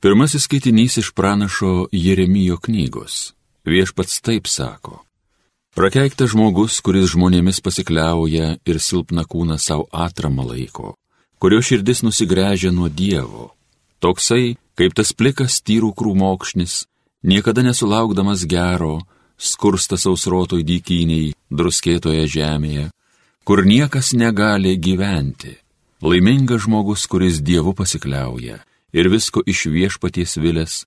[0.00, 3.34] Pirmasis skaitinys iš pranašo Jeremijo knygos.
[3.64, 5.02] Viešpats taip sako.
[5.74, 10.92] Prakeiktas žmogus, kuris žmonėmis pasikliauja ir silpna kūną savo atramą laiko,
[11.42, 13.48] kurio širdis nusigręžia nuo Dievo.
[13.98, 16.86] Toksai, kaip tas plikas tyrų krūmokšnis,
[17.26, 19.00] niekada nesulaukdamas gero,
[19.34, 22.86] skursta sausrotoj dykiniai, druskėtoje žemėje,
[23.42, 25.58] kur niekas negali gyventi.
[26.06, 28.62] Laimingas žmogus, kuris Dievu pasikliauja
[28.92, 30.84] ir visko iš viešpaties vilės,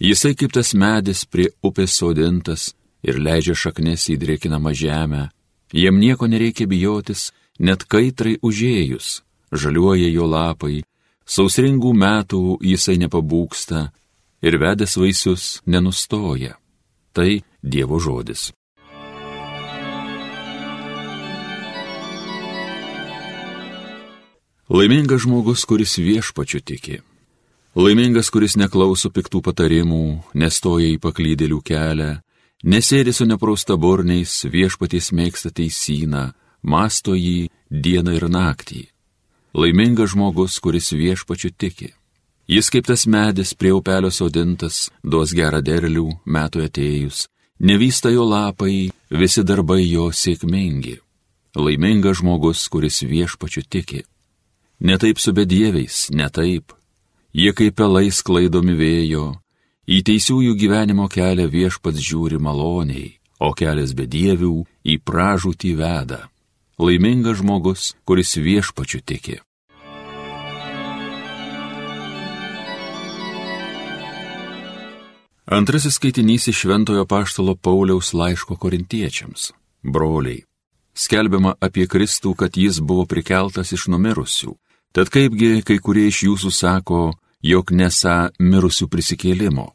[0.00, 2.72] jisai kaip tas medis prie upės sodintas
[3.02, 5.28] ir leidžia šaknis į drėkinamą žemę,
[5.72, 9.22] jam nieko nereikia bijotis, net kaitrai užėjus,
[9.52, 10.82] žaliuoja jo lapai,
[11.26, 13.88] sausringų metų jisai nepabūksta
[14.44, 16.58] ir vedęs vaisius nenustoja.
[17.14, 17.30] Tai
[17.62, 18.50] Dievo žodis.
[24.68, 26.98] Laimingas žmogus, kuris viešpačiu tiki.
[27.74, 30.04] Laimingas, kuris neklauso piktų patarimų,
[30.38, 32.10] nestoja į paklydėlių kelią,
[32.62, 36.28] nesėdi su nepraustaborniais, viešpaties mėgsta teisyną,
[36.62, 38.84] masto jį dieną ir naktį.
[39.58, 41.90] Laimingas žmogus, kuris viešpačiu tiki.
[42.46, 47.26] Jis kaip tas medis prie upelio sodintas, duos gerą derlių metų atėjus,
[47.58, 51.00] nevysta jo lapai, visi darbai jo sėkmingi.
[51.58, 54.04] Laimingas žmogus, kuris viešpačiu tiki.
[54.78, 56.70] Netaip su bedieviais, netaip.
[57.34, 59.24] Jie kaip pelai sklaidomi vėjo,
[59.90, 64.52] į teisiųjų gyvenimo kelią viešpats žiūri maloniai, o kelias bedievių
[64.86, 66.20] į pražūtį veda.
[66.78, 69.40] Laimingas žmogus, kuris viešpačiu tiki.
[75.50, 79.50] Antrasis skaitinys iš Šventojo Paštalo Pauliaus laiško korintiečiams.
[79.82, 80.46] Broliai.
[80.94, 84.54] Skelbiama apie Kristų, kad jis buvo prikeltas iš numirusių,
[84.94, 86.98] Tad kaipgi kai kurie iš jūsų sako,
[87.44, 89.66] jog nesą mirusių prisikėlimo.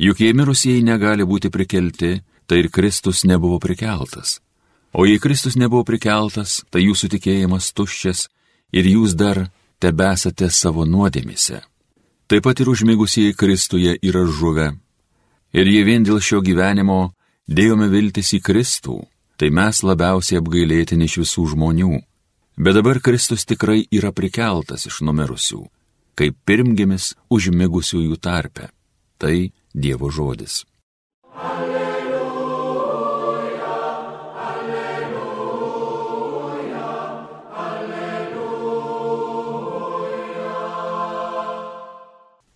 [0.00, 2.16] Juk jei mirusieji negali būti prikelti,
[2.46, 4.40] tai ir Kristus nebuvo prikeltas.
[4.92, 8.28] O jei Kristus nebuvo prikeltas, tai jūsų tikėjimas tuščias
[8.72, 9.48] ir jūs dar
[9.78, 11.60] tebesate savo nuodėmise.
[12.26, 14.72] Taip pat ir užmigusieji Kristuje yra žuvę.
[15.54, 17.12] Ir jei vien dėl šio gyvenimo
[17.46, 18.96] dėjome viltis į Kristų,
[19.36, 22.00] tai mes labiausiai apgailėtini iš visų žmonių
[22.56, 25.64] Bet dabar Kristus tikrai yra prikeltas iš numirusių,
[26.18, 28.70] kaip pirmgimis užmigusiųjų tarpe.
[29.18, 30.64] Tai Dievo žodis.
[31.34, 32.04] Alleluja,
[34.48, 35.28] alleluja,
[37.66, 38.34] alleluja.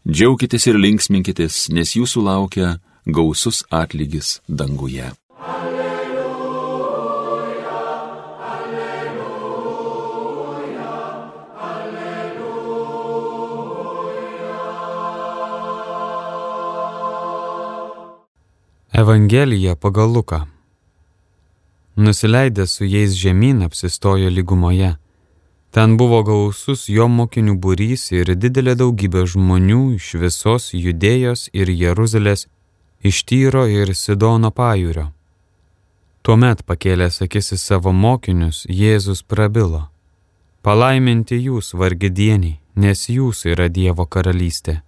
[0.07, 5.11] Džiaukitės ir linksminkitės, nes jūsų laukia gausus atlygis danguje.
[18.99, 20.41] Evangelija pagal Luką.
[21.97, 24.97] Nusileidęs su jais žemyn apsistojo lygumoje.
[25.71, 32.49] Ten buvo gausus jo mokinių būrys ir didelė daugybė žmonių iš visos judėjos ir Jeruzalės,
[33.11, 35.07] iš Tyro ir Sidono pajūrio.
[36.23, 39.85] Tuomet pakėlęs akis į savo mokinius, Jėzus prabilo.
[40.67, 44.81] Palaiminti jūs, vargidieniai, nes jūs yra Dievo karalystė.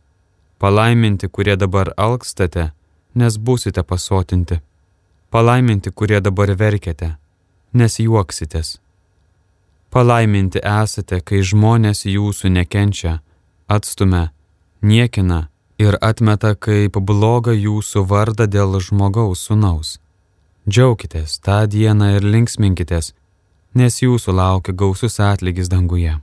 [0.58, 2.72] Palaiminti, kurie dabar alkstate,
[3.14, 4.60] nes būsite pasotinti.
[5.30, 7.16] Palaiminti, kurie dabar verkiate,
[7.72, 8.78] nes juoksitės.
[9.90, 13.20] Palaiminti esate, kai žmonės jūsų nekenčia,
[13.68, 14.30] atstumia,
[14.82, 15.48] niekina
[15.78, 19.98] ir atmeta kaip blogą jūsų vardą dėl žmogaus sunaus.
[20.68, 23.14] Džiaukitės tą dieną ir linksminkitės,
[23.74, 26.18] nes jūsų laukia gausus atlygis danguje.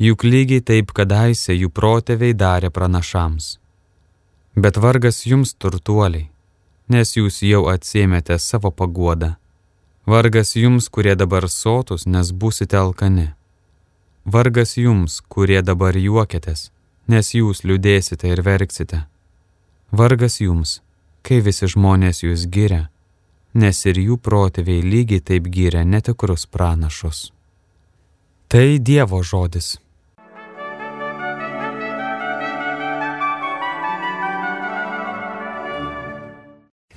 [0.00, 3.59] Juk lygiai taip kadaise jų protėviai darė pranašams.
[4.54, 6.28] Bet vargas jums turtuoliai,
[6.88, 9.36] nes jūs jau atsėmėte savo paguodą.
[10.06, 13.30] Vargas jums, kurie dabar sotus, nes būsite alkani.
[14.24, 16.70] Vargas jums, kurie dabar juokėtės,
[17.06, 19.04] nes jūs liūdėsite ir verksite.
[19.92, 20.80] Vargas jums,
[21.22, 22.88] kai visi žmonės jūs giria,
[23.54, 27.30] nes ir jų protėviai lygiai taip giria netikrus pranašus.
[28.50, 29.78] Tai Dievo žodis.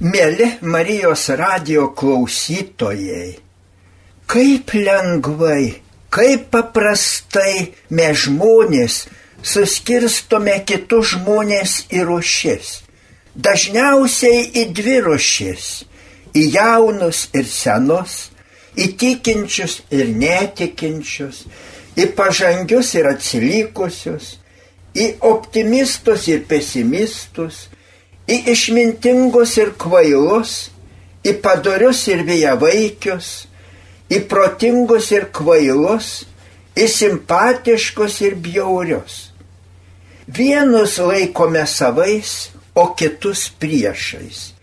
[0.04, 3.38] Mėly Marijos radio klausytojai,
[4.28, 5.78] kaip lengvai,
[6.12, 8.98] kaip paprastai mes žmonės
[9.48, 12.72] suskirstome kitus žmonės į rušis.
[13.48, 15.68] Dažniausiai į dvi rušis-
[16.42, 18.18] į jaunus ir senus,
[18.76, 21.46] į tikinčius ir netikinčius,
[21.96, 24.36] į pažangius ir atsilikusius,
[24.94, 27.70] į optimistus ir pesimistus,
[28.28, 30.70] į išmintingus ir kvailus,
[31.24, 33.30] į padorius ir vėjavaikius,
[34.12, 36.24] į protingus ir kvailus,
[36.76, 39.30] į simpatiškus ir bjaurius.
[40.28, 44.54] Vienus laikome savais, o kitus priešais.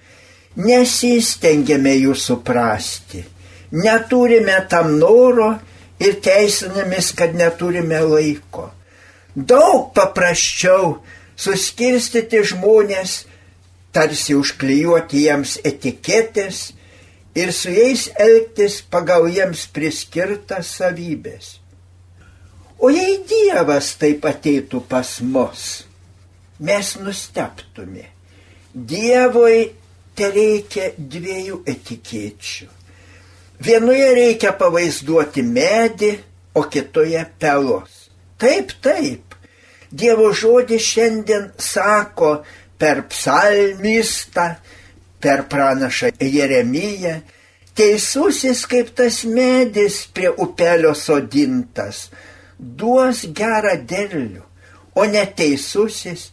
[0.59, 3.23] Nesistengiame jų suprasti,
[3.71, 5.53] neturime tam noro
[6.03, 8.71] ir teisinamės, kad neturime laiko.
[9.37, 10.97] Daug paprasčiau
[11.39, 13.30] suskirstyti žmonės,
[13.93, 16.71] tarsi užklijuoti jiems etiketės
[17.39, 21.59] ir su jais elgtis pagal jiems priskirtas savybės.
[22.81, 25.85] O jei Dievas taip ateitų pas mus,
[26.65, 28.07] mes nusteptume.
[28.73, 29.67] Dievui
[30.17, 32.69] te reikia dviejų etikečių.
[33.61, 36.15] Vienoje reikia pavaizduoti medį,
[36.55, 38.09] o kitoje pelos.
[38.41, 39.37] Taip, taip.
[39.91, 42.41] Dievo žodis šiandien sako
[42.81, 44.55] per psalmistą,
[45.21, 47.19] per pranašą Jeremiją,
[47.77, 52.09] teisusis kaip tas medis prie upelio sodintas,
[52.59, 54.45] duos gerą derlių,
[54.97, 56.31] o neteisusis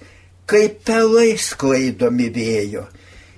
[0.47, 2.88] kaip pelai sklaidomi vėjo.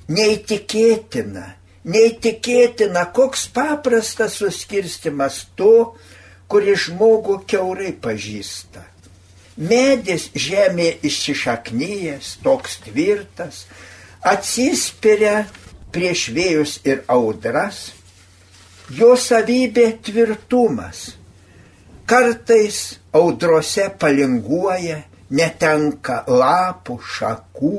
[0.10, 1.46] Neįtikėtina,
[1.86, 5.96] neįtikėtina, koks paprastas suskirstimas to,
[6.50, 8.86] kuris žmogų keurai pažįsta.
[9.60, 13.66] Medis žemė išsišaknyjęs, toks tvirtas,
[14.24, 15.44] atsispiria
[15.92, 17.90] prieš vėjus ir audras,
[18.96, 21.10] jo savybė tvirtumas.
[22.10, 22.80] Kartais
[23.14, 27.76] audrose palinguoja, netenka lapų, šakų.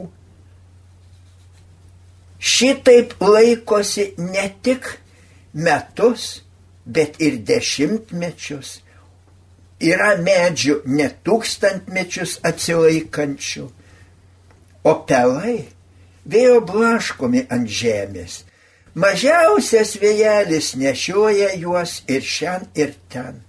[2.40, 4.86] Šitaip laikosi ne tik
[5.52, 6.44] metus,
[6.84, 8.78] bet ir dešimtmečius.
[9.80, 13.64] Yra medžių ne tūkstantmečius atsilaikančių,
[14.84, 15.56] o pelai
[16.28, 18.42] vėjo blaškomi ant žemės.
[18.94, 23.42] Mažiausias vėjelis nešioja juos ir šiandien, ir ten.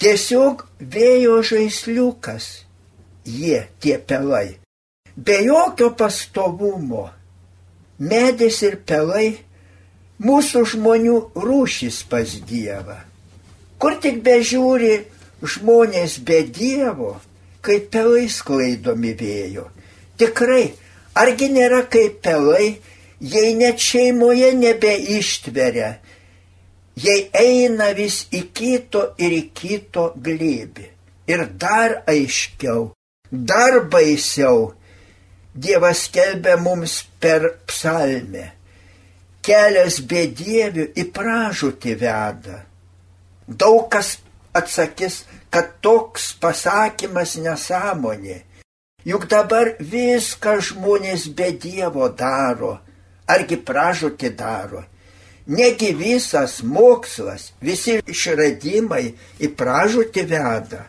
[0.00, 2.50] Tiesiog vėjo žaisliukas
[3.24, 4.58] jie, tie pelai.
[5.16, 7.10] Be jokio pastovumo.
[7.98, 9.40] Medis ir pelai
[10.24, 12.96] mūsų žmonių rūšis pas Dievą.
[13.80, 14.94] Kur tik bežiūri
[15.42, 17.16] žmonės be Dievo,
[17.64, 19.66] kaip pelai sklaidomi vėjo.
[20.20, 20.70] Tikrai
[21.14, 22.78] Argi nėra kaip pelai,
[23.20, 25.90] jei net šeimoje nebeištveria,
[26.94, 30.86] jei eina vis į kito ir į kito glėbi.
[31.30, 32.92] Ir dar aiškiau,
[33.30, 34.74] dar baisiau,
[35.50, 38.44] Dievas kelbė mums per psalmę.
[39.42, 42.60] Kelias bedievių į pražūtį veda.
[43.48, 44.12] Daug kas
[44.56, 48.38] atsakys, kad toks pasakymas nesąmonė
[49.04, 52.74] Juk dabar viską žmonės be Dievo daro,
[53.24, 54.82] argi pražūti daro.
[55.48, 59.06] Negi visas mokslas, visi išradimai
[59.40, 60.84] į pražūtį veda.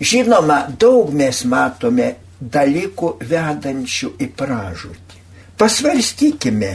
[0.00, 5.22] Žinoma, daug mes matome dalykų vedančių į pražūtį.
[5.60, 6.72] Pasvarstykime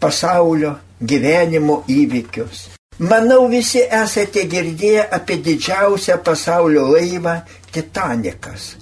[0.00, 2.70] pasaulio gyvenimo įvykius.
[3.02, 7.40] Manau, visi esate girdėję apie didžiausią pasaulio laivą
[7.74, 8.76] Titanikas.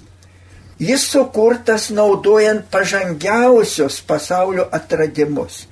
[0.77, 5.63] Jis sukurtas naudojant pažangiausius pasaulio atradimus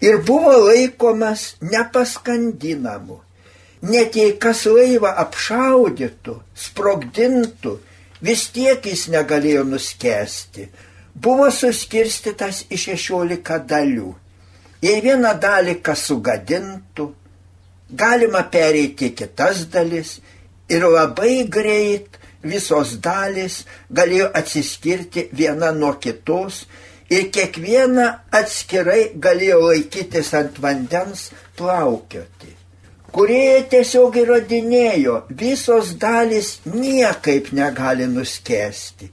[0.00, 3.18] ir buvo laikomas nepaskandinamu.
[3.90, 7.76] Net jei kas laivą apšaudytų, sprogdintų,
[8.22, 10.68] vis tiek jis negalėjo nuskesti.
[11.14, 14.12] Buvo suskirstytas į šešiolika dalių.
[14.84, 17.14] Jei vieną dalį kas sugadintų,
[17.92, 20.20] galima pereiti kitas dalis
[20.68, 26.64] ir labai greit visos dalys galėjo atsiskirti viena nuo kitos
[27.10, 28.06] ir kiekviena
[28.40, 31.28] atskirai galėjo laikytis ant vandens
[31.58, 32.56] plaukioti.
[33.10, 39.10] Kurie tiesiog įrodinėjo, visos dalys niekaip negali nuskesti.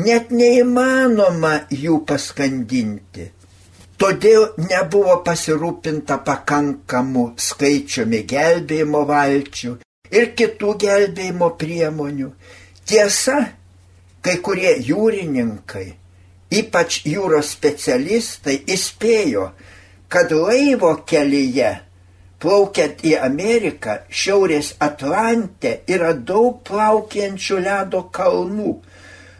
[0.00, 3.28] Net neįmanoma jų paskandinti.
[3.94, 9.76] Todėl nebuvo pasirūpinta pakankamų skaičiumi gelbėjimo valčių
[10.10, 12.30] ir kitų gelbėjimo priemonių.
[12.84, 13.36] Tiesa,
[14.24, 15.86] kai kurie jūrininkai,
[16.58, 19.46] ypač jūros specialistai, įspėjo,
[20.10, 21.70] kad laivo kelyje,
[22.42, 28.74] plaukiant į Ameriką, Šiaurės Atlantė yra daug plaukiančių ledo kalnų,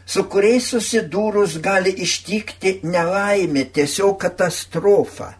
[0.05, 5.33] su kuriais susidūrus gali ištikti nelaimė, tiesiog katastrofa.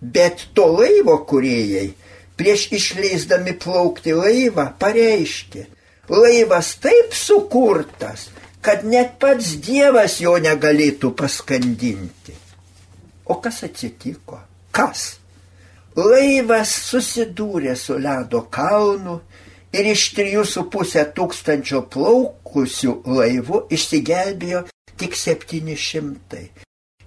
[0.00, 1.88] Bet to laivo kuriejai
[2.36, 5.66] prieš išleisdami plaukti laivą pareiškė,
[6.10, 8.28] laivas taip sukurtas,
[8.64, 12.34] kad net pats Dievas jo negalėtų paskandinti.
[13.24, 14.40] O kas atsitiko?
[14.74, 15.14] Kas?
[15.96, 19.20] Laivas susidūrė su ledo kalnu
[19.74, 24.62] ir iš 3,5 tūkstančio plaukusių laivų išsigelbėjo
[25.00, 26.44] tik 700.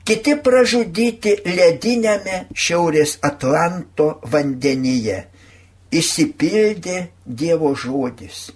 [0.08, 5.18] Kiti pražudyti ledinėme Šiaurės Atlanto vandenyje.
[5.92, 8.48] Išsipildė Dievo žodis.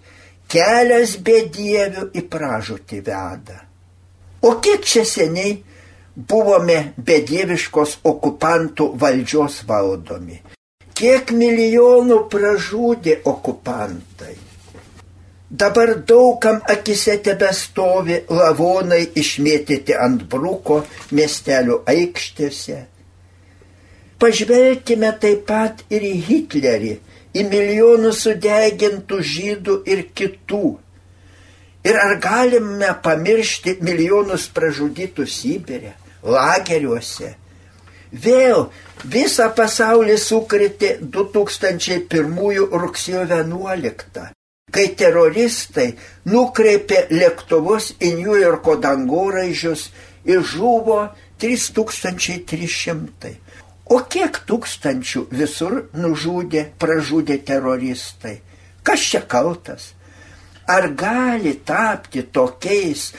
[0.51, 3.59] Kelias bedievių į pražūtį veda.
[4.47, 5.53] O kiek čia seniai
[6.15, 10.41] buvome bedieviškos okupantų valdžios valdomi?
[11.01, 14.35] Kiek milijonų pražudė okupantai?
[15.49, 20.77] Dabar daugam akise tebestovi lavonai išmėtyti ant bruko
[21.17, 22.77] miestelių aikštėse.
[24.21, 26.93] Pažvelkime taip pat ir į Hitlerį,
[27.33, 30.65] į milijonų sudegintų žydų ir kitų.
[31.89, 37.40] Ir ar galime pamiršti milijonus pražudytų Sibirė, lageriuose?
[38.11, 38.67] Vėl
[39.07, 44.31] visą pasaulį sukrėtė 2001 rugsėjo 11
[44.71, 45.91] kai teroristai
[46.31, 49.89] nukreipė lėktuvus į New Yorko dangoraižius
[50.25, 51.01] ir žuvo
[51.41, 53.33] 3300.
[53.91, 58.37] O kiek tūkstančių visur nužudė, pražudė teroristai?
[58.83, 59.91] Kas čia kaltas?
[60.71, 63.09] Ar gali tapti tokiais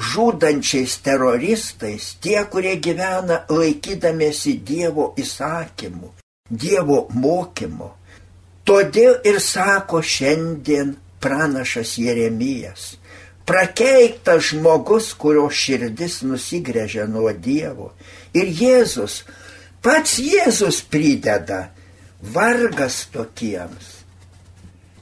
[0.00, 6.10] žudančiais teroristais tie, kurie gyvena laikydamėsi Dievo įsakymų,
[6.50, 7.92] Dievo mokymo?
[8.64, 12.94] Todėl ir sako šiandien pranašas Jeremijas.
[13.48, 17.90] Prakeiktas žmogus, kurio širdis nusigrėžia nuo Dievo.
[18.36, 19.24] Ir Jėzus,
[19.82, 21.70] pats Jėzus prideda,
[22.22, 23.96] vargas tokiems.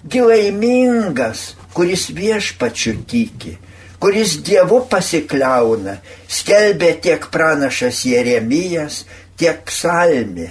[0.08, 3.58] Gilaimingas, kuris viešpačiu tiki,
[4.02, 5.98] kuris Dievu pasikliauna,
[6.30, 9.02] skelbė tiek pranašas Jeremijas,
[9.38, 10.48] tiek psalmi.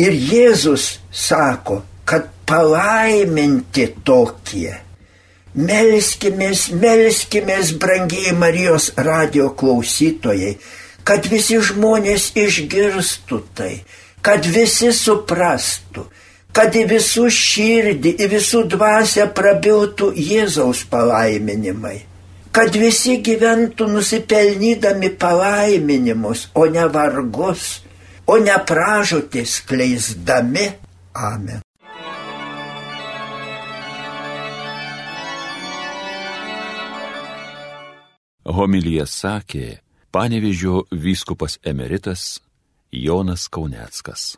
[0.00, 4.72] Ir Jėzus sako, kad palaiminti tokie.
[5.50, 10.54] Melskimės, melskimės, brangiai Marijos radio klausytojai,
[11.02, 13.72] kad visi žmonės išgirstų tai,
[14.22, 16.06] kad visi suprastų,
[16.56, 21.98] kad į visų širdį, į visų dvasę prabiltų Jėzaus palaiminimai,
[22.52, 27.78] kad visi gyventų nusipelnydami palaiminimus, o ne vargus
[28.30, 30.68] o ne pražūtį skleisdami.
[31.14, 31.64] Amen.
[38.50, 39.66] Homilyje sakė
[40.14, 42.40] panevižio vyskupas emeritas
[42.90, 44.34] Jonas Kauneckas.